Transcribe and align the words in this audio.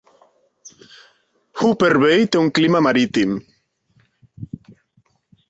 Hooper 1.59 1.91
Bay 2.05 2.25
té 2.37 2.41
un 2.45 2.49
clima 2.61 2.83
marítim. 2.87 3.37